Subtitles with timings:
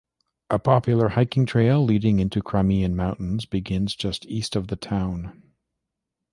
[0.49, 5.43] A popular hiking trail leading into Crimean Mountains begins just east of the town.